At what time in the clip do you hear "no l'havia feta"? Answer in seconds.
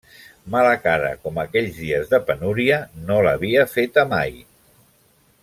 3.11-4.07